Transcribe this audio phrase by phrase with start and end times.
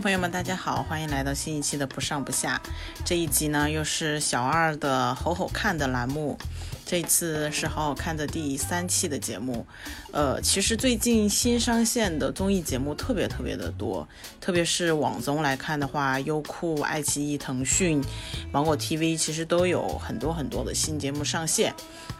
[0.00, 2.60] 朋友们，大家好，欢迎来到新一期的不上不下。
[3.04, 6.38] 这一集呢，又是小二的好好看的栏目。
[6.86, 9.66] 这次是好好看的第三期的节目。
[10.12, 14.08] 呃，其实最近新上线的综艺节目特别特别的多，
[14.40, 18.00] 特别是网综来看的话，优酷、爱奇艺、腾讯、
[18.52, 21.74] 芒果 TV 其实都有很多很多的新节目上线。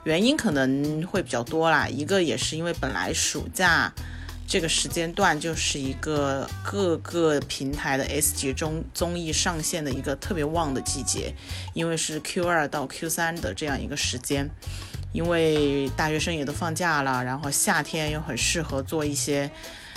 [0.05, 3.93] 原因可能会比较多啦，一个也是因为本来暑假。
[4.49, 11.35] 这个时间段就是一个各个平台的 S 级综综艺上线的一个特别旺的季节，
[11.75, 14.49] 因为是 Q 二到 Q 三的这样一个时间，
[15.13, 19.51] 因为大学生也都放假了，然后夏天又很适合做一些。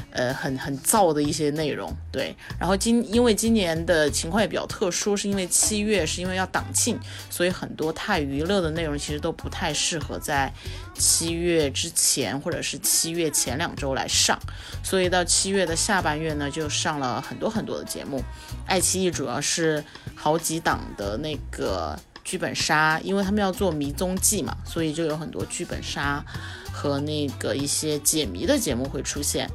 [0.10, 2.36] 呃，很很燥的一些内容，对。
[2.60, 7.00] 然后今因为今年的情况也比较特殊，是因为七月是因为要党庆，
[7.30, 10.52] 所以很多太娱乐的内容其实都不太适合在
[10.96, 14.38] 七月之前或者是七月前两周来上。
[14.84, 18.24] 所以到七月的下半月呢，就上了很多很多的节目。
[18.66, 19.84] 爱奇艺主要是
[20.16, 26.24] 好几档的那个剧本杀，因为他们要做迷踪记嘛，所以就有很多剧本杀
[26.72, 29.50] 和那个一些解谜的节目会出现。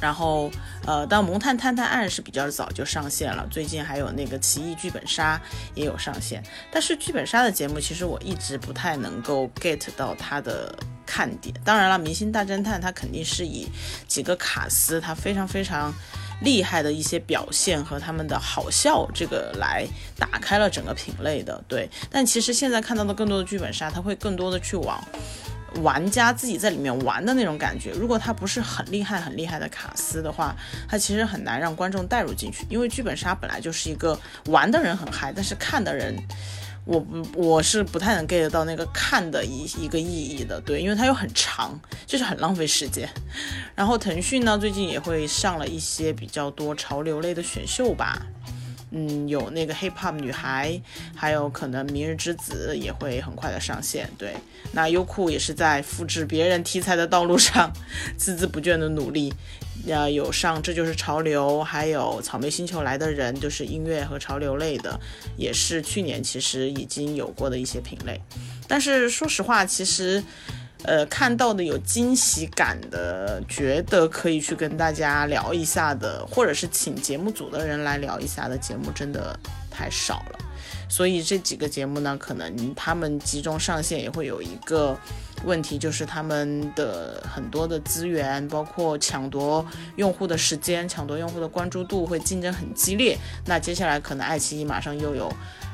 [0.00, 0.50] 然后，
[0.86, 5.36] 呃，到《萌探探探案》是比较早就上线了，最近还有那个《奇异剧本杀》
[5.74, 6.42] 也有上线。
[6.70, 10.72] 但是剧本杀的节目，其实我一直不太能够 get 到它的
[11.04, 11.54] 看点。
[11.64, 13.66] 当然了，《明星大侦探》它肯定是以
[14.06, 15.92] 几个卡司，它非常非常
[16.42, 19.84] 厉害的一些表现和他们的好笑这个来
[20.16, 21.60] 打开了整个品类的。
[21.66, 25.02] 对，但其实现在看到的更多的剧本杀，它会更多的去往。
[25.82, 30.54] 玩家自己在里面玩的那种感觉，如果他不是很厉害、很厉害的卡司的话，
[30.88, 32.66] 他其实很难让观众带入进去。
[32.68, 36.16] 因为剧本杀本来就是一个玩的人很嗨，但是看的人，
[36.84, 40.60] 我不我是不太能 get 到那个看的一一个意义的。
[40.60, 43.08] 对，因为它又很长，就是很浪费时间。
[43.74, 48.26] 然后腾讯呢，最近也会上了一些比较多潮流类的选秀吧。
[48.90, 50.80] 嗯，有那个 hip hop 女孩，
[51.14, 54.08] 还有可能明日之子也会很快的上线。
[54.16, 54.34] 对，
[54.72, 57.72] 那优酷也是在复制别人题材的道路上
[58.18, 59.32] 孜孜不倦的努力。
[59.86, 64.98] 呃，有上这就是潮流，还有草莓星球来的人，就是音乐和潮流类的，
[65.36, 68.20] 也是去年其实已经有过的一些品类。
[68.66, 70.22] 但是说实话，其实。
[70.84, 79.38] 呃，看到的有惊喜感的，觉得可以去跟大家聊一下的，或者是请节目组的人来聊一下的节目，真的
[79.70, 80.38] 太少了。
[80.88, 84.96] 所以这几个节目呢，可能他们集中上线也会有一个
[85.44, 89.66] 问题，就是他们的很多的资源，包括抢夺
[89.96, 93.18] 用户的时间、抢夺用户的关注度，会竞争很激烈。
[93.44, 95.30] 那接下来可能爱奇艺马上又有。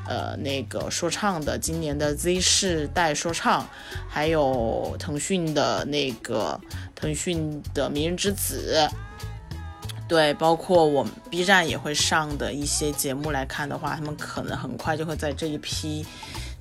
[0.07, 3.67] 呃，那个说唱的今年的 Z 世代说唱，
[4.09, 6.61] 还有腾讯的那个
[6.95, 8.89] 腾讯的《明日之子》，
[10.07, 16.05] 对，包括我们 B 站也会上的一些节目来看的话，他们可能很快就会在这一批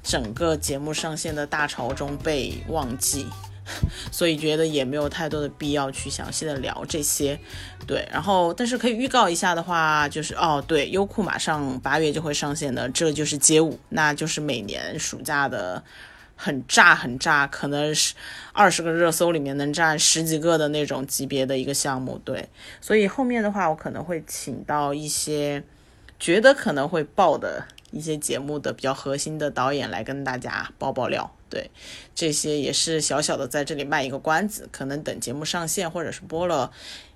[0.01, 3.27] 整个节目上线的大潮中被忘记。
[4.11, 7.39] 所以觉得也没有太多的必要去详细的聊这些，
[7.87, 15.83] 对，然后但是可以预告一下的话，就是哦，对，优酷马上八月就会上线的，这就是街舞，那就是每年暑假的
[16.35, 18.13] 很炸很炸，可能是
[18.51, 22.49] 二十个热搜里面能占十几个的那种级别的一个项目，对，
[22.81, 25.63] 所以后面的话我可能会请到一些
[26.19, 31.33] 觉得可能会爆的一些节目的比较核心的导演来跟大家爆爆料。
[31.53, 31.69] 对，
[32.15, 36.71] 这些也是小小的在这里卖一个关子，可能等节目上线或者是播了，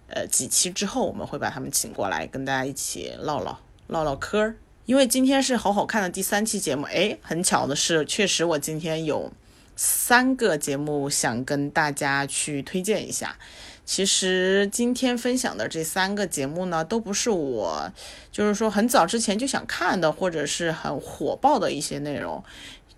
[0.10, 3.58] 呃几期之后，我们会把他们请过来跟大家一起唠唠
[3.88, 4.56] 唠唠嗑儿。
[4.86, 9.34] 因为今天是好好看的第三期节目，哎，很巧的是，确实我今天有
[9.76, 13.40] 三个节目想跟大家去推荐一下。
[13.86, 17.90] 其实今天分享的这三个节目呢，都不是我
[18.34, 22.44] 就是说很早之前就想看的，或者是很火爆的一些内容。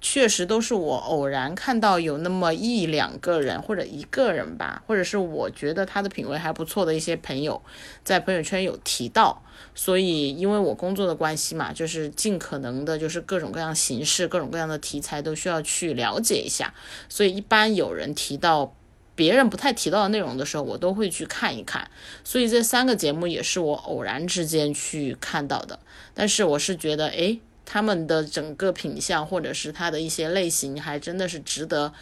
[0.02, 7.62] 确实都是我偶然看到有那么一两个人或者一个人吧，或者是我觉得他的品味还不错的一些朋友，
[8.04, 9.44] 在朋友圈有提到，
[9.76, 16.74] 所以因为我工作的关系嘛，就是尽可能的，就是各种各样形式、各种各样的题材都需要去了解一下，
[17.10, 18.74] 所以一般有人提到
[19.16, 21.92] 别人不太提到的内容的时候，我都会去看一看。
[22.24, 25.80] 所以这三个节目也是我偶然之间去看到的，
[26.14, 27.42] 但是我是觉得，诶。
[27.72, 31.94] 他们的整个品相，或者是它的一些类型，还真的是值得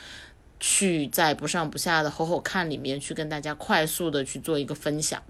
[0.62, 5.22] 去在不上不下的好好看里面去跟大家快速的去做一个分享。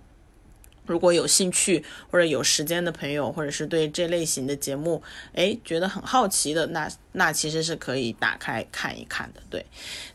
[0.85, 5.01] 如果有兴趣或者有时间的朋友，或者是对这类型的节目，
[5.33, 9.41] 哎，觉得很好奇的，那那其实是可以打开看一看的。
[9.49, 9.65] 对，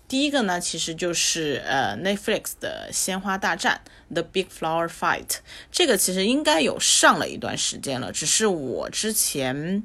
[0.07, 3.83] 第一个呢，其实就是呃 Netflix 的《鲜花大战》
[4.15, 5.41] The Big Flower Fight，
[5.73, 9.83] 这个其实应该有上了一段时间了，只是我之前。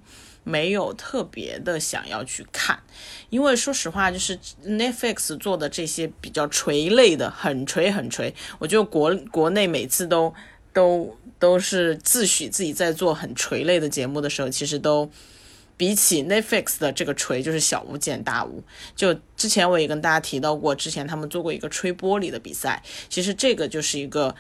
[0.47, 2.79] 没有特别的想要去看，
[3.29, 8.33] 因为说实话，就是 Netflix 做的这些比较垂类的，很垂很垂。
[8.57, 10.33] 我觉得国国内每次都
[10.71, 15.11] 都都是自诩自己在做很垂类的节目的时候，其实都
[15.75, 18.63] 比起 Netflix 的这个锤就是小巫见大巫。
[18.95, 24.33] 就之前我也跟大家提到过，之前他们做过一个吹玻璃的比赛，其实这个就是一个。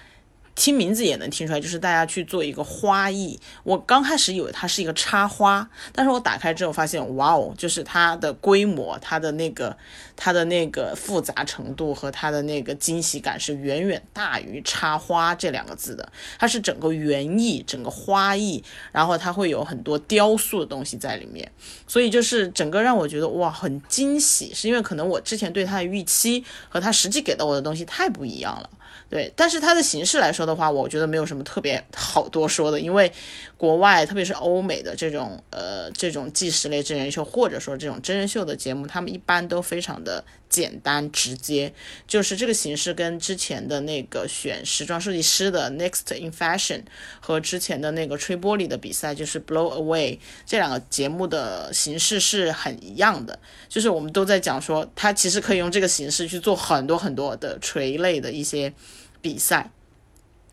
[0.57, 3.39] 听名字也能听出来，就是大家去做一个花艺。
[3.63, 9.77] 我刚开始以为它是一个插花，但是我打开之后发现，哇哦，就是它的规模、它的那个、
[10.15, 16.11] 它的那个复杂程度和它的那个惊喜感是远远大于插花这两个字的。
[16.39, 21.51] 它是整个园艺、整个花艺，然后它会有很多雕塑的东西在里面，
[21.87, 28.67] 所以就是整个让我觉得哇，很惊喜，是因为可能我之前对它的预期和它实际给到我的东西太不一样了。
[29.09, 33.11] 对，但是它的形式来说的话，我觉得没有什么特别好多说的，因为
[33.57, 41.73] 国外特别是欧美的这种呃这种纪实类真人秀，或者说这种真人秀的节目，他们一般都非常的简单直接，
[42.07, 46.83] 就是这个形式跟之前的那个选时装设计师的 Next in Fashion
[47.19, 58.71] 和之前的那个吹玻璃的比赛，就是 Blow Away 这两个节目的形式是很一样的，就是我们都在讲说，它其实可以用这个形式去做很多很多的垂类的一些。
[59.19, 59.71] 比赛，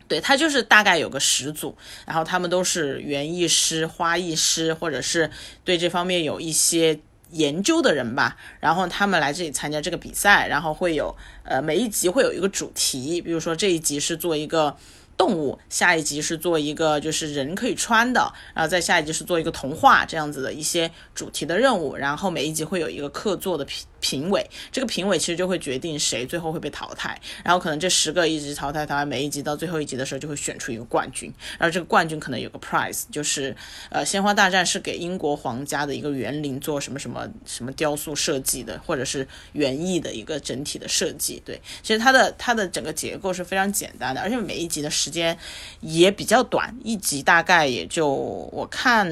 [0.09, 5.31] 对他就是大概有个十组，然后他们都是园艺师、花艺师，或者是
[5.65, 6.99] 对这方面有一些
[7.31, 8.37] 研究的人吧。
[8.61, 11.15] 然后他们来这里参加这个比赛，然后会有
[11.45, 14.77] 呃每一集会有一个主题，比如说这一集是做一个。
[15.17, 33.55] 动物，下一集是做一个就是人可以穿的，然后再下一集是做一个童话这样子的一些主题的任务，然后每一集会有一个客座的评评委，这个评委其实就会决定谁最后会被淘汰，然后可能这十个一直淘汰淘汰，每一集到最后一集的时候就会选出一个冠军，然后这个冠军可能有个 prize，就是
[33.91, 44.91] 呃鲜花大战是给英国皇家的一个园林做什么什么什么雕塑设计的，或者是园艺的一个整体的设计，对，其实它的它的整个结构是非常简单的，而且每一集的。
[44.95, 45.37] 时间
[45.81, 49.05] 也比较短，一集大概也就我看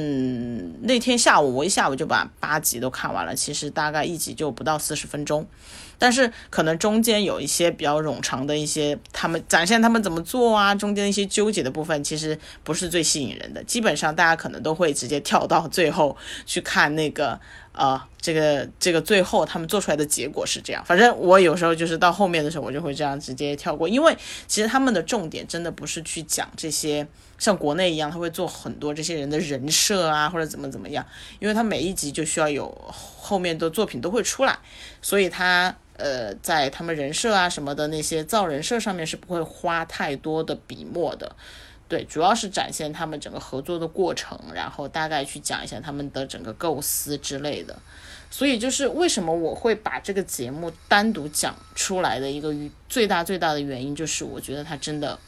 [0.83, 3.35] 那天下午，我一下午就把八集都看完了。
[3.35, 5.47] 其实大概一集就不到四十分钟。
[5.99, 13.63] 但是可能中间有一些比较冗长的一些，他们展现他们怎么做啊，中间一些纠结的部分，其实不是最吸引人的。
[13.63, 17.41] 基本上大家可能都会直接跳到最后去看那个，
[17.73, 20.85] 啊，这个这个最后他们做出来的结果是这样。
[20.85, 24.17] 反正我有时候就是到后面的时候，我就会这样直接跳过，因为
[24.47, 27.07] 其实他们的重点真的不是去讲这些，
[27.39, 31.05] 像国内一样，他会做很多这些人的人设啊，或者怎么怎么样，
[31.41, 34.59] 因为他每一集就需要有后面的作品都会出来，
[35.01, 35.75] 所以他。
[35.99, 41.37] 呃，在他们人设啊什么的那些造人设上面是不会花太多的笔墨的，
[41.93, 47.79] 对，主要是展现他们整个合作的过程，然后大概去讲一下他们的整个构思之类的。
[48.31, 52.55] 所以就是为什么我会把这个节目单独讲出来的一个
[52.89, 55.19] 最大最大的原因，就是我觉得它真的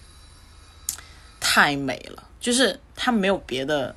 [1.38, 3.94] 太美了，就是它没有别的。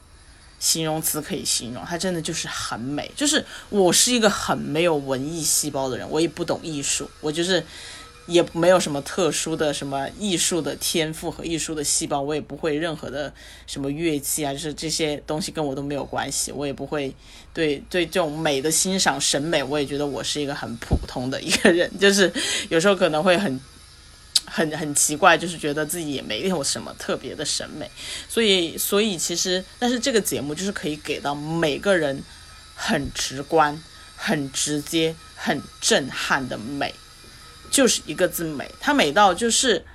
[0.60, 3.12] 形容词可以形容，它真的就是很美。
[3.16, 7.64] 就是我是一个很没有文艺细胞的人，我也不懂艺术，我就是
[8.28, 13.34] 也没有什么特殊的什么艺术的天赋和艺术的细胞，我也不会任何的
[13.66, 17.14] 什么乐器啊，就是这些东西跟我都没有关系，我也不会
[17.54, 22.32] 对对这种美的欣赏审美，我也觉得我是一个很普通的一个人， 就是
[22.70, 23.60] 有时候可能会很。
[24.50, 27.92] 很很奇怪，就是觉得自己也没有什么特别的审美，
[28.30, 32.24] 所以所以其实，但是这个节目就是可以给到每个人
[32.74, 33.78] 很直观、
[34.16, 36.96] 很直接、很震撼的美，
[37.78, 38.68] 就是一个字美。
[38.80, 39.86] 它美到就是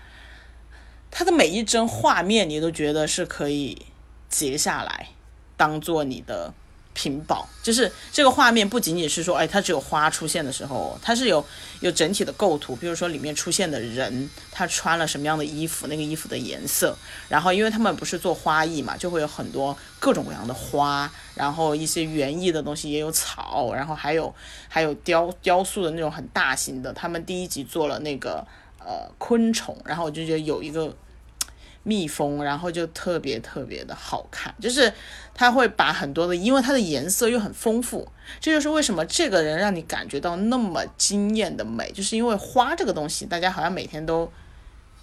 [1.11, 3.87] 它的每一帧画面，你都觉得是可以
[4.29, 5.09] 截下来
[5.57, 6.55] 当做你的。
[6.95, 11.45] 屏保就是这个画面，不仅仅是说，哎，它只有花出现的时候，它是有
[11.81, 16.97] 有整体的构图，比如说里面出现的人，他穿了什么样的衣服，那个衣服的颜色，
[17.29, 24.35] 然后因为他们不是做花艺嘛，就会有很多各种各样的花，然后一些园艺的东西也有草，然后还有
[24.69, 28.47] 还有雕雕塑的那种很大型的，他们第一集做了那个
[28.79, 30.95] 呃昆虫，然后我就觉得有一个。
[31.83, 34.93] 蜜蜂，然后就特别特别的好看，就是
[35.35, 38.09] 它会把很多的，因为它的颜色又很丰富，
[38.41, 44.31] 这就是为什么这个人让你感觉到那么惊艳的美，就是因为花这个东西，大家好像每天都。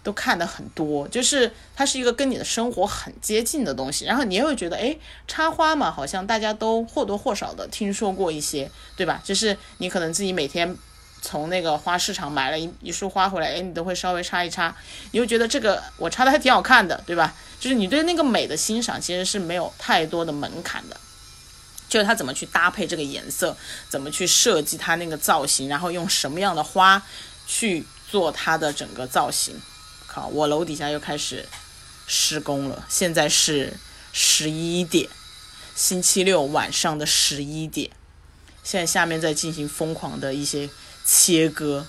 [0.01, 9.21] 都看的很多，就是它是一个跟你的生活很接近的东西，然后你也会觉得，哎，插花嘛，好像大家都或多或少的听说过一些，对吧？
[9.21, 10.73] 就是你可能自己每天
[11.21, 14.75] 从那个花市场买了一一束花回来，哎，你都会稍微插一插，
[15.11, 17.33] 你会觉得这个我插的还挺好看的，对吧？
[17.59, 20.95] 就是你对那个美的欣赏其实是没有太多的门槛的。
[21.89, 23.57] 就是它怎么去搭配这个颜色，
[23.89, 27.01] 怎么去设计它那个造型，然后用什么样的花
[27.47, 29.59] 去做它的整个造型。
[30.05, 31.43] 靠，我楼底下又开始
[32.05, 33.73] 施工了，现在是
[34.13, 35.09] 十一点，
[35.73, 37.89] 星期六晚上的十一点，
[38.63, 40.69] 现在下面在进行疯狂的一些
[41.09, 41.83] 切割，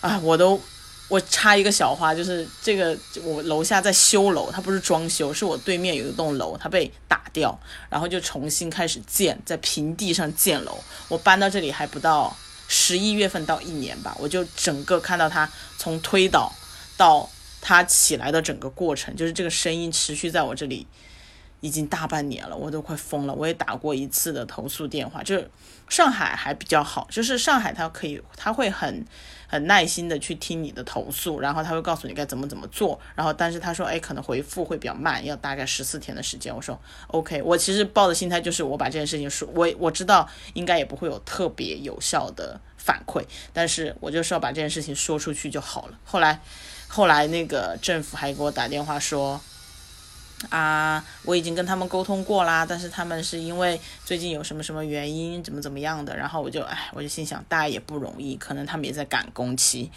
[0.00, 0.60] 啊，我都。
[1.08, 10.78] 我插一个小花，就是这个，我楼下在修楼，它不是装修，是我对面有一栋楼，它被打掉，然后就重新开始建，在平地上建楼。
[11.08, 12.34] 我搬到这里还不到
[12.66, 15.46] 十一月份到一年吧，我就整个看到它
[15.76, 16.50] 从推倒
[16.96, 17.28] 到
[17.60, 20.86] 它起来的整个过程，就是这个声音持续在我这里
[21.62, 23.32] 已经大半年了，我都快疯了。
[23.32, 25.50] 我也打过一次的投诉电话，就是
[25.88, 29.06] 上海还比较好，就是上海他可以，他会很。
[29.52, 36.56] 很耐心的去听你的投诉，然后他会告诉你该怎么怎么做，然后但是他说，哎，可能回复会比较慢，要大概十四天的时间。
[36.56, 45.98] 我说，OK，我其实抱的心态就是我把这件事情说，我我知道应该也不会有特别有效的反馈，但是我就是要把这件事情说出去就好了。
[46.02, 46.40] 后来，
[46.88, 49.38] 后来那个政府还给我打电话说。
[50.50, 59.90] 啊，我已经跟他们沟通过啦，但是他们是因为最近有什么什么原因，怎么怎么样的，然后我就，哎，我就心想，大家也不容易，可能他们也在赶工期，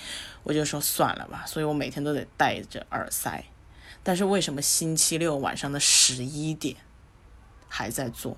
[0.43, 3.43] 我就说算了吧，所以我每天都得戴着耳塞。
[4.03, 6.75] 但是为什么星期六晚上的十一点
[7.67, 8.37] 还在做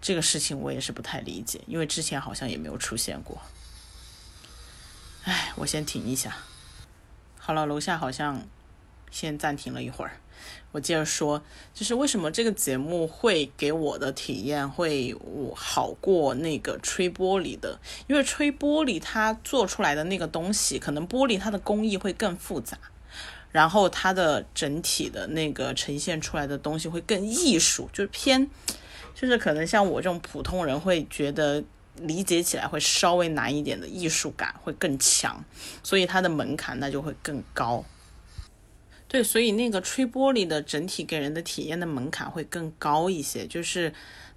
[0.00, 3.40] 这个事情，我也是不太理解，因为之前好像也没有出现过。
[5.24, 6.36] 哎，我先停一下。
[7.38, 8.42] 好了，楼下好像
[9.10, 10.12] 先暂停了一会儿。
[10.70, 15.16] 我接着说，就是为什么这个节目会给我的体验会
[15.56, 17.78] 好过那个吹玻璃的？
[18.06, 22.76] 因为吹玻璃它做出来的那个东西，可能玻璃它的工艺会更复杂，
[23.50, 28.50] 然后它的整体的那个呈现出来的东西会更艺术，就是偏，
[29.14, 31.64] 就是可能像我这种普通人会觉得
[31.96, 35.42] 理解起来会稍微难一点的艺术感会更强，
[35.82, 37.82] 所以它的门槛那就会更高。
[39.08, 43.90] 对，所以那个吹玻璃的整体给人的体验的门槛会更高一些，就是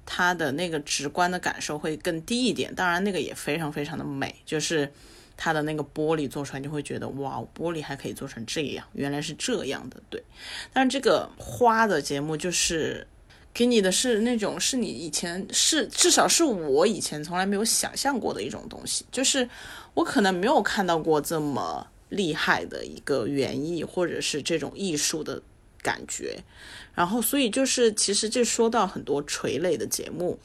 [0.06, 2.74] 它的那个直观的感受会更低一点。
[2.74, 4.90] 当然，那个也非常非常的美，就是
[5.36, 10.02] 它的那个玻璃做出来，就会觉得哇，玻璃还可以做成这样，原来是这样的。
[10.10, 10.24] 对，
[10.72, 13.06] 但这个花的节目就是
[13.54, 19.50] 给你的是那种是你以前是至少是我以前从来没有想象过的一种东西，就是
[19.96, 21.86] 我可能没有看到过这么。
[22.12, 25.42] 厉害的一个园艺，或者是这种艺术的
[25.82, 26.44] 感觉，
[26.94, 30.38] 然后所以就是其实这说到很多垂类的节目，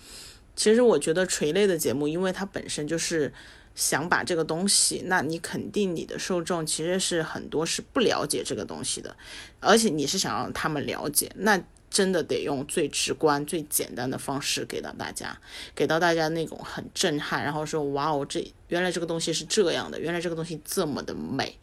[0.55, 3.35] 其实我觉得垂类的节目，因为它本身就是
[3.75, 9.15] 想把这个东西，那你肯定你的受众其实是很多是不了解这个东西的，
[9.61, 11.63] 而且你是想让他们了解，那。
[11.91, 15.39] 真的得用最直观、最简单的方式给到大家，
[15.75, 21.59] 给到大家那种很震撼，然后说哇哦，这原来这个东西是这样的，原来这个东西这么的美，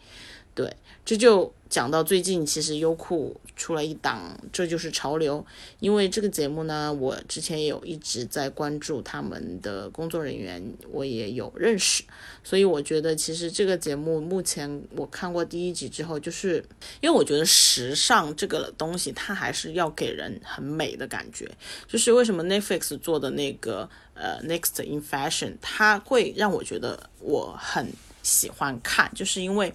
[0.55, 1.53] 对，这就。
[1.69, 5.43] 讲到最近，其实优酷出了一档，这就是潮流。
[5.79, 12.03] 因为这个节目呢，我之前也有一直在关注他们的工作人员，我也有认识，
[12.43, 16.63] 所以我觉得其实这个节目目前我看过第一集之后，就是
[17.01, 21.49] 因为我觉得时尚这个东西，它还是要给人很美的感觉。
[21.87, 27.91] 就是为什么 Netflix 做的那个呃 Next in Fashion，它会让我觉得我很
[28.21, 29.73] 喜欢看，就是因为。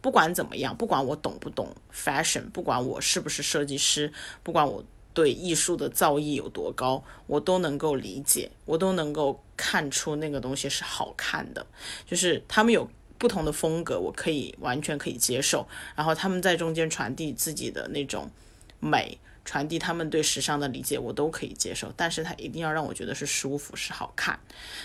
[0.00, 4.12] 不管怎么样，不管我懂不懂 fashion，不管我是不是设计师，
[4.42, 11.66] 不管我对艺术的造诣有多高，我都能够理解，我都能够看出那个东西是好看的。
[12.06, 12.88] 就是他们有
[13.18, 15.66] 不同的风格，我可以完全可以接受。
[15.96, 18.30] 然后他们在中间传递自己的那种
[18.78, 21.92] 美，传递他们对时尚的理解，我都可以接受。
[21.96, 24.38] 但是他一定要让我觉得是舒服，是好看。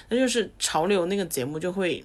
[0.10, 2.03] 那就是潮流那个节目就会。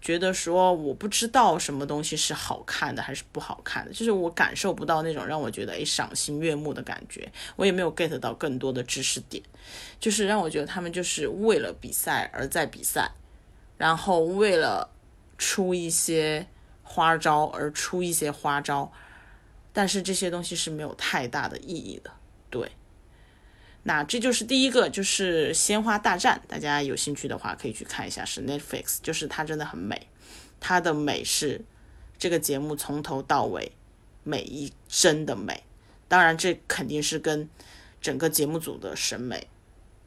[0.00, 9.42] 觉得说我不知道什么东西是好看的还是不好看的，就是我感受不到那种让我觉得诶赏心悦目的感觉，我也没有 get 到更多的知识点，
[9.98, 13.10] 就是让我觉得他们就是为了比赛而在比赛，
[13.76, 14.90] 然后为了
[15.36, 16.46] 出一些
[16.82, 18.90] 花招而出一些花招，
[19.72, 22.10] 但是这些东西是没有太大的意义的，
[22.48, 22.70] 对。
[23.82, 30.08] 那这就是第一个，就是《鲜花大战》，大家有兴趣的话可以去看一下，是 Netflix，就是它真的很美，
[30.60, 31.62] 它的美是
[32.18, 33.72] 这个节目从头到尾
[34.22, 35.64] 每一帧的美。
[36.08, 37.48] 当然，这肯定是跟
[38.00, 39.48] 整个节目组的审美、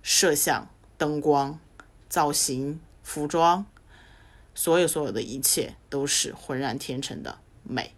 [0.01, 1.59] 摄像、灯光、
[2.07, 3.65] 造型、服装，
[4.53, 7.95] 所有所有的一切都是浑然天成的美。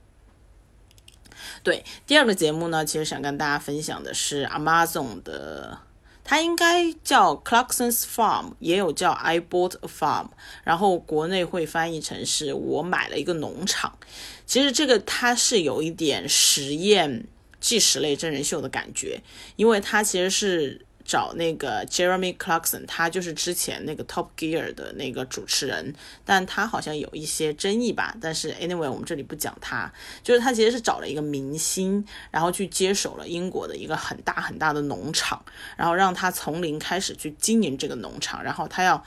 [1.65, 5.79] 对，第二个节目呢，其实想跟大家分享的是 Amazon 的。
[6.23, 10.27] 它应该叫 Clarkson's Farm，也有叫 I bought a farm，
[10.63, 13.97] 然后国内会翻译成是我买了一个农场。
[14.45, 17.25] 其实这个它是有一点实验
[17.59, 19.23] 纪实类真人秀的感觉，
[19.55, 20.84] 因为它其实是。
[21.05, 25.93] 找那个 Jeremy Clarkson，他就是之前那个 Top Gear 的那个主持人，
[26.25, 28.17] 但他好像有一些争议吧。
[28.19, 29.93] 但是 anyway，我们这里不讲他，
[30.23, 35.45] 就是他其实是找了一个明星，然后去接手了英国的一个很大很大的农场，
[35.77, 39.05] 然后让他从零开始去经营这个农场，然后他要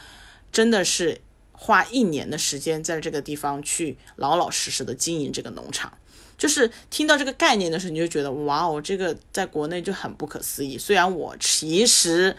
[0.53, 1.21] 真的是
[1.53, 5.93] 花一年的时间在这个地方去老老实实的经营这个农场。
[6.39, 10.79] 就是听到这个概念的时候，你就觉得哇哦，这个在国内就很不可思议。
[10.79, 12.35] 虽然我其实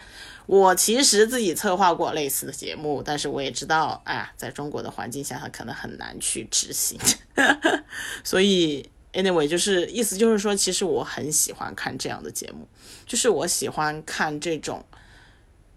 [0.46, 6.98] 我其实自己策划过类似的节目，但是我也知道，哎呀，在中国的环境下，它可能很难去执行。
[8.24, 12.66] 所以，anyway，就是意思就是说，其实我很喜欢看这样的节目，
[13.06, 14.84] 就是我喜欢看这种。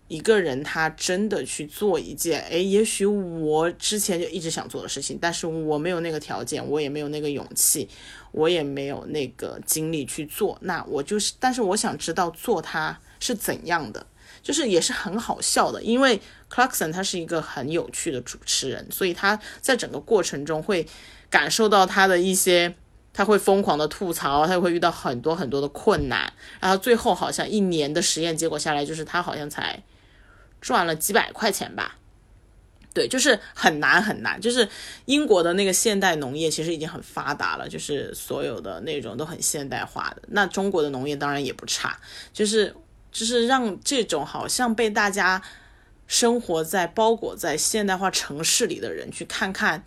[0.09, 7.89] 一个人他真的去做一件，哎，也许我之前就一直想做的事情，但是我没有那个条件，我也没有那个勇气，
[8.31, 10.57] 我也没有那个精力去做。
[10.61, 14.05] 那我就是，但是我想知道做它是怎样的，
[14.43, 15.81] 就是也是很好笑的。
[15.81, 20.85] 因为 Clarkson 他是一个很有趣的主持人，所以他在整个过程中会
[21.29, 22.75] 感受到他的一些，
[23.13, 29.81] 他会疯狂的吐槽，他会遇到很多很多的困难，然后最后好像一年的实验结果下来，就是他好像才。
[30.63, 31.97] 赚了几百块钱吧，
[32.93, 34.39] 对，就是很难很难。
[34.39, 34.65] 就是
[35.03, 40.21] 英国的那个现代农业其实已经很发达了，就是所有的那种都很现代化的。
[40.29, 41.99] 那中国的农业当然也不差，
[42.31, 42.73] 就是
[43.11, 45.41] 就是让这种好像被大家
[46.07, 49.83] 生活在包裹在现代化城市里的人去看看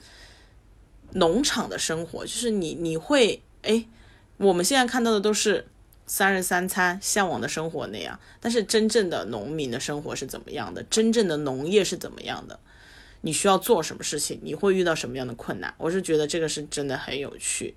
[1.13, 3.87] 农场的生活，就是你你会哎，
[4.37, 5.67] 我们现在看到的都是。
[6.07, 10.83] 三日三餐，向往的生活那样，但是真正的农民的生活是怎么样的？
[10.85, 12.59] 真正的农业是怎么样的？
[13.23, 14.39] 你需要做什么事情？
[14.43, 15.75] 你会遇到什么样的困难？
[15.79, 17.75] 我是觉得这个是真的很有趣。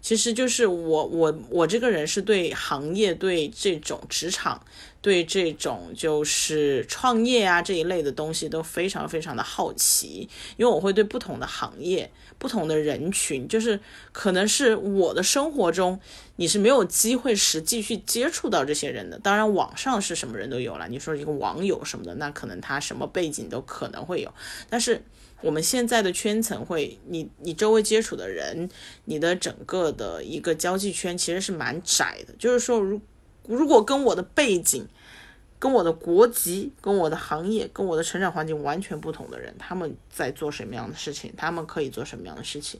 [0.00, 4.64] 其实就是我我我这个人是对行业、对这种职场、
[5.00, 12.10] 对这种就是创业啊这一类的东西都非常非常的好奇，因为我会对不同的行业。
[12.38, 13.80] 不同的人群，就是
[14.12, 15.98] 可能是我的生活中，
[16.36, 19.18] 你是没有机会实际去接触到这些人的。
[19.18, 20.86] 当然，网上是什么人都有了。
[20.86, 24.30] 你说一个网友什么的，那可能他什么背景都可能会有。
[24.68, 25.02] 但是
[25.46, 28.68] 我们现在的圈层会，你你周围接触的人，
[29.04, 32.34] 你的整个的一个交际圈其实是蛮窄的。
[32.38, 33.00] 就是说，如
[33.46, 34.86] 如果跟我的背景。
[35.58, 41.32] 跟我的国籍、跟我的行业、跟我的成长环境完全不同的人，他们在做什么样的事情？
[41.34, 42.78] 他们可以做什么样的事情？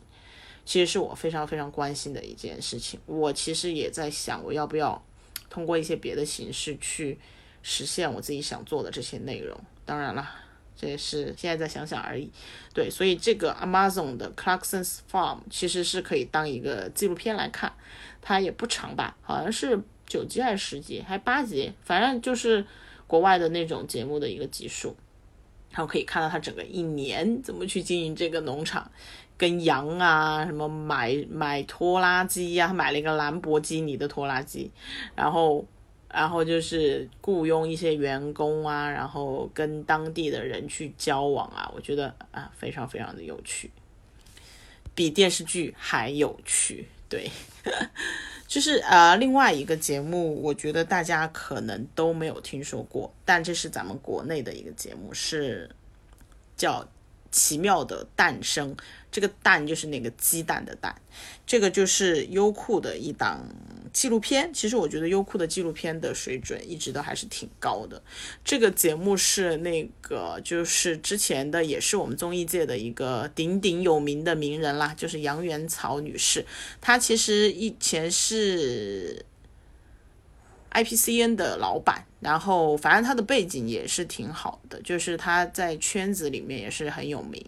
[0.67, 3.01] 其实是我非常非常关心的一件事情。
[3.07, 5.03] 我其实也在想，我要不要
[5.49, 7.19] 通过一些别的形式去
[7.63, 9.59] 实现我自己想做的这些内容？
[9.87, 10.29] 当然了，
[10.77, 12.31] 这也是现在再想想而已。
[12.73, 17.73] 对，所以这个 Amazon 的 Clarkson's Farm 其实是可以当一个纪录片来看，
[18.21, 19.17] 它也不长吧？
[19.23, 19.81] 好像是。
[20.09, 22.65] 九集还是十集，还八集，反正就是
[23.09, 24.95] 国外的那种节目的一个集数，
[25.73, 28.89] 然后可以看到他整个一年怎么去经营这个农场，
[29.37, 34.71] 跟羊啊，什么买买拖拉机呀，买了一个兰博基尼的拖拉机，
[35.17, 35.67] 然后
[36.17, 43.71] 然后就是雇佣一些员工啊，然后跟当地的人去交往啊，我觉得啊非常非常的有趣，
[44.95, 47.31] 比电视剧还有趣，对。
[48.49, 55.69] 就是呃，另外一个节目，我觉得大家可能都没有听说过，但这是咱们国内的一个节目，是
[56.57, 56.83] 叫
[57.31, 58.75] 《奇妙的诞生》。
[59.11, 60.95] 这个蛋就是那个鸡蛋的蛋，
[61.45, 63.45] 这个就是优酷的一档
[63.97, 64.53] 纪录片。
[64.53, 68.03] 其实我觉得优酷的纪录片的水准一直都还是挺高的。
[68.45, 76.45] 这个节目是那个就是之前的，也是我们综艺界的一个鼎鼎有名的名人啦，就是杨元草女士。
[76.79, 79.25] 她其实以前是
[80.83, 87.45] IPCN 的老板，然后反正他的背景也是挺好的，就是他在圈子里面也是很有名，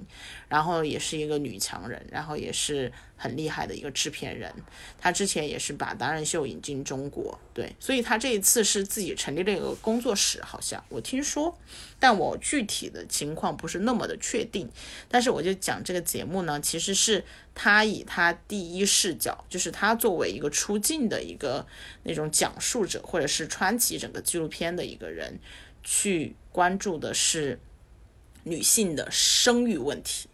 [0.48, 2.92] 然后也是一个女强人，然后也是。
[3.20, 4.48] 很厉害的一个制片人，
[4.96, 11.58] 他之前也是把达人秀引进中国，对，所以他这一次是自己成立了一个工作室，好像我听说，
[11.98, 14.70] 但我具体的情况不是那么的确定。
[15.08, 17.24] 但是我就讲这个节目呢，其实是
[17.60, 21.66] 他以他第一视角，就是他作为一个出镜的一个
[22.04, 25.40] 那种讲述者，或者是穿起整个纪录片的一个人，
[25.82, 27.58] 去关注的是
[28.44, 30.28] 女性的生育问题。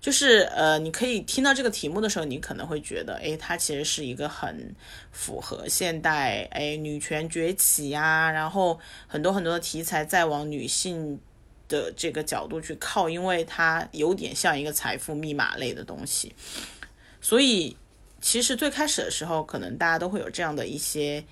[0.00, 4.74] 就是呃，你可以听到这个题目的时候，你可能会觉得，哎，它其实是一个很
[5.12, 11.18] 符合现代，哎，女权崛起呀，然后很多很多的题材在往女性
[11.68, 16.34] 的这个角度去靠，因为它有点像一个财富密码类的东西。
[17.20, 17.76] 所以，
[18.20, 21.24] 其实最开始的时候，可能大家都会有这样的一些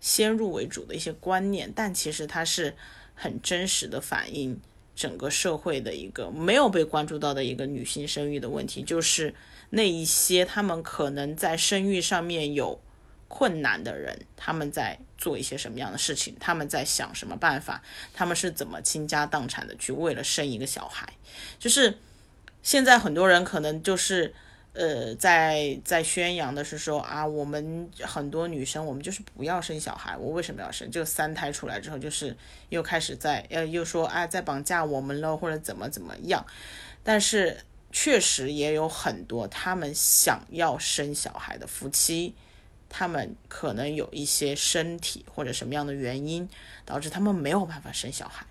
[0.00, 2.76] 先入为主的一些观念，但其实它是
[3.14, 4.60] 很真实的反映。
[4.96, 9.32] 整个社会的一个没有被关注到的一个女性生育的问题，就是
[9.70, 12.80] 那一些他们可能在生育上面有
[13.28, 17.82] 困难的人，他们在做一些什么样的事情，他们在想什么办法，
[18.14, 21.12] 他们是怎么倾家荡产的去为了生一个小孩，
[21.58, 21.98] 就是
[22.62, 24.32] 现在很多人可能就是。
[24.74, 30.16] 呃，在在宣扬的是说啊，我们很多女生，我们就是不要生小孩。
[30.16, 30.88] 我为什么要生？
[30.88, 32.36] 这个三胎出来之后，就是
[32.68, 36.46] 又开始在呃，又说啊，在绑架我们了，或者怎么怎么样。
[37.02, 42.36] 但是确实也有很多他们想要生小孩的夫妻，
[42.88, 46.48] 他们可能有一些身体或者什么样的原因，
[46.84, 48.46] 导致他们没有办法生小孩，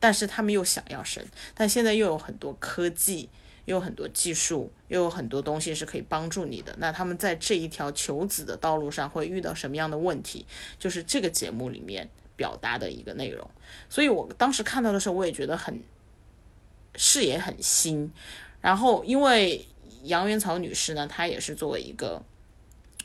[0.00, 1.24] 但是他们又想要生。
[1.54, 3.28] 但现在又有很多科技。
[3.66, 6.72] 又有很多技术，又有很多东西是可以帮助你的。
[6.78, 10.46] 那他们在这一条求子的道路上会遇到什么样的问题？
[10.78, 13.50] 就是这个节目里面表达的一个内容。
[13.90, 15.82] 所以我当时看到的时候，我也觉得很
[16.94, 18.08] 视野很新。
[18.60, 19.66] 然后，因为
[20.04, 22.22] 杨元草女士呢，她也是作为一个。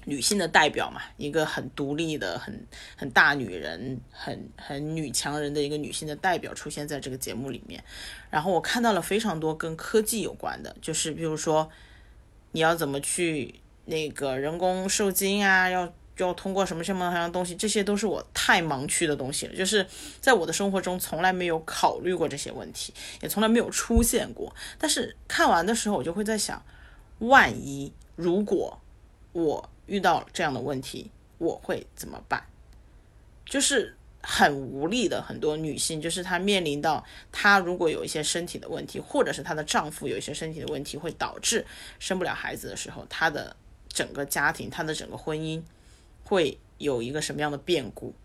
[0.06, 7.84] 女性的代表嘛，一个很独立的、很很大女人、很很女强人的一个女性的代表出现在这个节目里面。
[8.32, 11.70] 然后我看到了非常多跟科技有关的，就是比如说
[12.54, 13.54] 你要怎么去
[13.86, 19.86] 那个人工受精啊，要要通过什么什么什么东西，这些都是我太盲区的东西了，就是
[20.20, 24.56] 在我的生活中从来没有考虑过这些问题，也从来没有出现过。
[24.80, 26.66] 但是看完的时候，我就会在想，
[27.20, 28.82] 万一如果
[29.34, 29.70] 我。
[29.92, 32.42] 遇到这样的问题，我会怎么办？
[33.46, 41.66] 就是很无力的很多女性，就是她面临到她如果有一些身体的问题，或者是她的丈夫有一些身体的问题，会导致
[42.00, 43.54] 生不了孩子的时候，她的
[43.90, 45.62] 整个家庭，她的整个婚姻
[46.24, 48.16] 会有一个什么样的变故？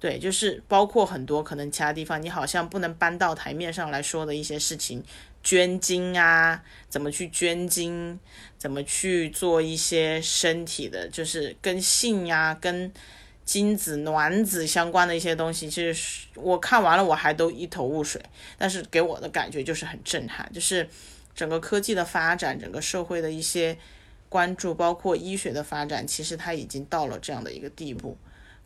[0.00, 5.02] 对，就是包括很多可能其他地方，你好像不能搬到台面上来说的一些事情。
[5.42, 8.18] 捐精啊，怎么去捐精？
[8.58, 12.92] 怎么去做一些身体的，就是跟性呀、跟
[13.44, 15.70] 精子、卵子相关的一些东西。
[15.70, 18.20] 其实我看完了，我还都一头雾水。
[18.58, 20.86] 但是给我的感觉就是很震撼，就是
[21.34, 23.78] 整个科技的发展，整个社会的一些
[24.28, 28.18] 关注，包括医学的发展，其实它已经到了这样的一个地步，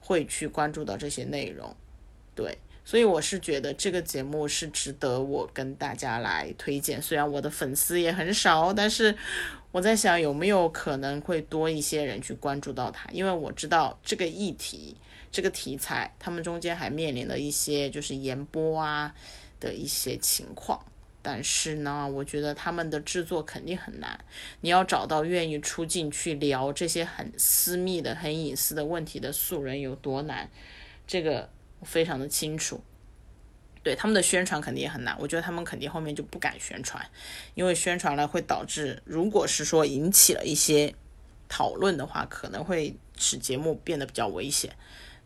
[0.03, 1.75] 会去关注到这些内容。
[2.35, 2.59] 对。
[2.85, 9.17] 所以我是觉得这个节目是值得我跟大家来推荐，虽然我的粉丝也很少，但是
[9.71, 14.97] 我在想有没有可能会多一些人去关注到它，因为我知道这个议题、
[15.31, 19.15] 这个题材，他们中间还面临了一些就是延播啊
[19.61, 20.85] 的一些情况，
[21.23, 24.19] 但是呢，我觉得他们的制作肯定很难，
[24.61, 30.51] 你要找到愿意出镜去聊这些很私密的、很隐私的问题的素人有多难，
[31.07, 31.87] 这个我。
[31.87, 32.81] 非常的清楚，
[33.83, 35.17] 对他们的宣传肯定也很难。
[35.19, 37.05] 我觉得他们肯定后面就不敢宣传，
[37.55, 40.95] 因为宣传了会导致，如果是说引起了一些
[41.49, 44.77] 讨论的话，可能会使节目变得比较危险。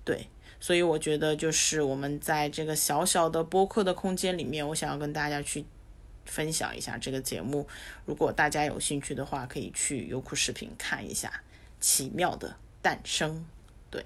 [0.02, 0.28] 对，
[0.58, 5.66] 所以我觉得就是我们在这个小小的播客的空间里面，我想要跟大家去
[6.26, 7.66] 分享一下这个节目。
[8.04, 11.28] 如果大家有兴趣的话，可以去优酷视频看一下
[11.80, 13.30] 《奇妙的诞生》。
[13.90, 14.04] 对，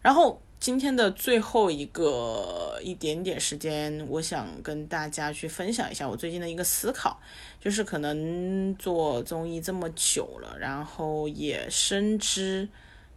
[0.00, 0.40] 然后。
[0.60, 7.18] 今天的最后一个一点点时间，我想跟大家去分享一下我最近的一个思考，
[7.58, 12.68] 就是可能做综艺这么久了，然后也深知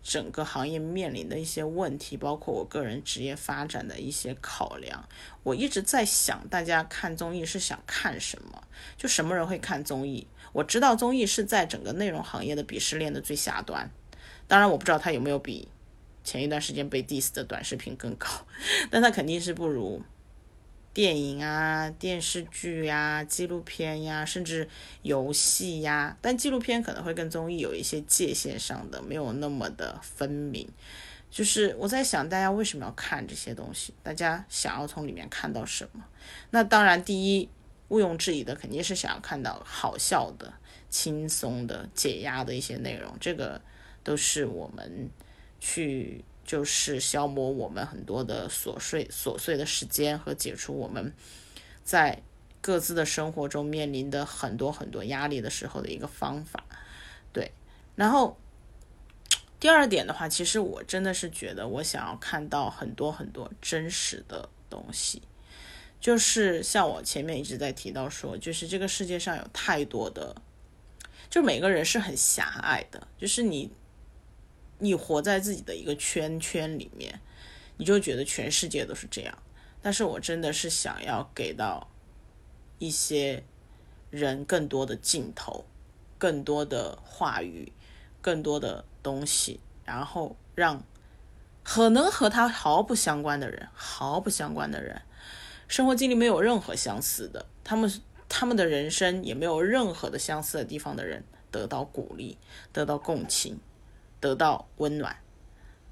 [0.04, 5.08] 整个行业面临的一些问题，包括我个人职业发展的一些考量。
[5.44, 8.62] 我一直在想，大家看综艺是想看什么？
[8.98, 10.28] 就什么人会看综艺？
[10.52, 13.90] 我知道综艺是在整个内容行业的鄙视链的最下端，
[14.48, 15.70] 当然我不知道它有没有比。
[16.26, 18.30] 前一段时间被 diss 的短视频更高，
[18.90, 20.02] 但它肯定是不如
[20.94, 24.70] 电影啊、电视剧呀、纪录片呀，甚至
[25.02, 26.16] 游戏呀。
[26.22, 30.68] 但纪录片可能会跟综艺有一些界限上的没有那么的分明。
[31.32, 33.94] 就是我在想，大家为什么要看这些东西？
[34.04, 36.04] 大家想要从里面看到什么？
[36.52, 37.50] 那当然，第一
[37.88, 40.54] 毋庸置疑的肯定是想要看到好笑的、
[40.90, 43.18] 轻松的、解压的一些内容。
[43.20, 43.60] 这个
[44.04, 45.10] 都是我们。
[45.66, 51.14] 去就是消磨我们很多的琐碎琐碎的时间和解除我们
[51.84, 52.22] 在
[52.60, 56.64] 各自的生活中面临的很多很多压力的时候的一个方法，
[57.32, 57.52] 对。
[57.96, 58.38] 然后
[59.60, 65.22] 第二点的话，其实我真的是觉得我想要看到很多很多真实的东西，
[66.02, 70.36] 就是像我前面一直在提到说，就是这个世界上有太多的，
[71.30, 73.72] 就每个人是很狭隘的，就是你。
[74.84, 77.22] 你活在自己的一个圈圈里面，
[77.78, 79.38] 你就觉得全世界都是这样。
[79.82, 81.90] 但是我真的是想要给到
[82.80, 83.46] 一些
[84.10, 85.64] 人更多的镜头，
[86.18, 87.72] 更多的话语，
[88.22, 90.84] 更多的东西，然后让
[91.64, 95.02] 可能和他毫不相关的人，毫不相关的人，
[95.70, 97.90] 生活经历没有任何相似的，他们
[98.28, 102.38] 他们的人生也没有任何的相似的地方的人，得到鼓励，
[102.74, 103.58] 得到共情。
[104.24, 105.18] 得到温暖，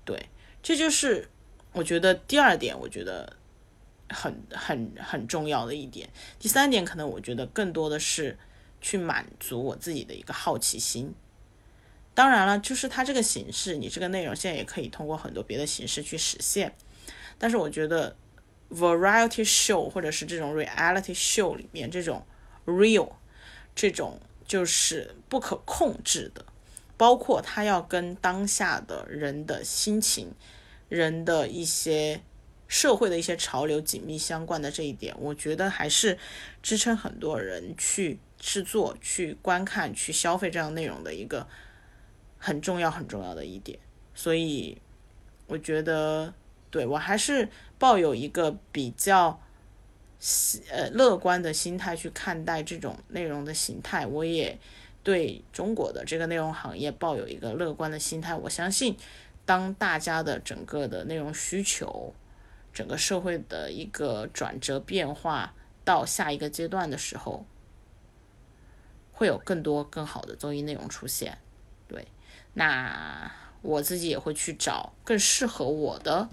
[0.05, 0.29] 对，
[0.63, 1.27] 这就是
[1.73, 3.35] 我觉得第二点，我觉得
[4.07, 6.09] 很很很重要的一点。
[6.39, 8.37] 第三点，可能我觉得更多的是
[8.79, 11.13] 去满足我自己的一个好奇心。
[12.13, 16.73] 当然了，就是它这个形式，你这个内容现在也可以通过很多别的形式去实现。
[17.37, 18.15] 但是我觉得
[18.69, 22.25] variety show 或者是这种 reality show 里面这种
[22.65, 23.11] real
[23.75, 26.45] 这种就是不可控制的。
[27.01, 30.31] 包括他要跟当下的人的心情、
[30.87, 32.21] 人的一些
[32.67, 36.15] 社会的一些潮流紧密相关的这一点，我觉得还是
[36.61, 41.47] 支撑很多人去制作、去观看、去消费这样内容的一个
[42.37, 43.79] 很重要、很重要的一点。
[44.13, 44.77] 所以，
[45.47, 46.31] 我觉得，
[46.69, 49.41] 对我还是抱有一个比较
[50.69, 54.05] 呃乐观的心态去看待这种内容的形态。
[54.05, 54.59] 我也。
[55.03, 58.95] 对中国的这个内容行业抱有一个乐观的心态，我相信，
[59.45, 62.13] 当大家的整个的内容需求，
[62.71, 67.45] 整个社会的一个转折变化到下一个阶段的时候，
[69.11, 71.39] 会有更多更好的综艺内容出现。
[71.87, 72.07] 对，
[72.53, 76.29] 那我自己也会去找更适合我的，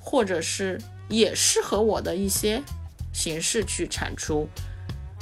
[0.00, 2.62] 或者是也适合我的一些
[3.12, 4.48] 形式去产出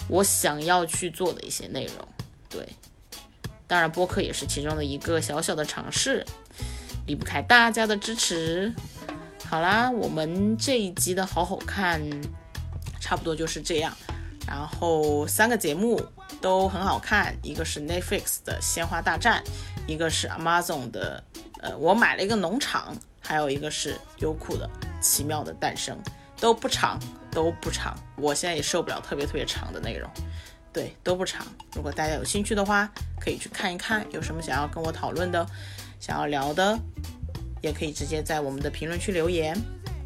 [0.08, 2.08] 我想要去做的一些内容。
[2.52, 2.68] 对，
[3.66, 6.24] 当然播客也是其中的一个小小的尝试，
[7.06, 8.72] 离不开大家的支持。
[9.48, 12.00] 好啦，我们这一集的好好看，
[13.00, 13.96] 差不多就是这样。
[14.46, 16.00] 然后三个节目
[16.40, 19.42] 都很好看，一个是 Netflix 的《鲜花大战》，
[19.86, 21.22] 一个是 Amazon 的
[21.60, 24.68] 呃我买了一个农场，还有一个是优酷的
[25.02, 25.96] 《奇妙的诞生》，
[26.40, 26.98] 都不长，
[27.30, 27.96] 都不长。
[28.16, 30.10] 我现在也受不了特别特别长的内容。
[30.72, 31.46] 对，都不长。
[31.74, 34.06] 如果大家有兴趣的话，可以去看一看。
[34.10, 35.46] 有什么想要跟我讨论的、
[36.00, 36.78] 想要聊的，
[37.60, 39.56] 也可以直接在我们的评论区留言。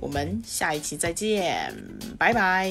[0.01, 1.73] 我们下一期再见，
[2.19, 2.71] 拜拜。